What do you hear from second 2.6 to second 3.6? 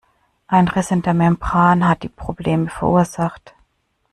verursacht.